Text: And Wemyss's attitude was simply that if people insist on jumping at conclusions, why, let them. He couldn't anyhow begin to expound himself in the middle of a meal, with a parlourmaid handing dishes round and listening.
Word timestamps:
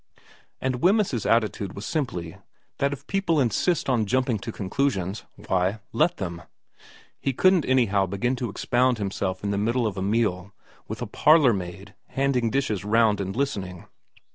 And 0.59 0.81
Wemyss's 0.81 1.27
attitude 1.27 1.73
was 1.73 1.85
simply 1.85 2.37
that 2.79 2.91
if 2.91 3.05
people 3.05 3.39
insist 3.39 3.87
on 3.87 4.07
jumping 4.07 4.37
at 4.37 4.51
conclusions, 4.55 5.25
why, 5.45 5.77
let 5.93 6.17
them. 6.17 6.41
He 7.19 7.33
couldn't 7.33 7.65
anyhow 7.65 8.07
begin 8.07 8.35
to 8.37 8.49
expound 8.49 8.97
himself 8.97 9.43
in 9.43 9.51
the 9.51 9.59
middle 9.59 9.85
of 9.85 9.97
a 9.97 10.01
meal, 10.01 10.55
with 10.87 11.03
a 11.03 11.05
parlourmaid 11.05 11.93
handing 12.07 12.49
dishes 12.49 12.83
round 12.83 13.21
and 13.21 13.35
listening. 13.35 13.85